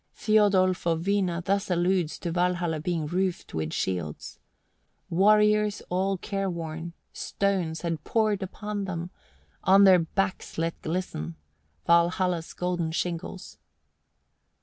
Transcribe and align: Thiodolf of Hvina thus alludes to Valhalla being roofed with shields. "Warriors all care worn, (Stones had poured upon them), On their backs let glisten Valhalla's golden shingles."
Thiodolf 0.15 0.87
of 0.87 1.01
Hvina 1.03 1.43
thus 1.45 1.69
alludes 1.69 2.17
to 2.17 2.31
Valhalla 2.31 2.79
being 2.79 3.05
roofed 3.05 3.53
with 3.53 3.71
shields. 3.71 4.39
"Warriors 5.11 5.83
all 5.89 6.17
care 6.17 6.49
worn, 6.49 6.93
(Stones 7.13 7.81
had 7.81 8.03
poured 8.03 8.41
upon 8.41 8.85
them), 8.85 9.11
On 9.63 9.83
their 9.83 9.99
backs 9.99 10.57
let 10.57 10.81
glisten 10.81 11.35
Valhalla's 11.85 12.51
golden 12.53 12.91
shingles." 12.91 13.59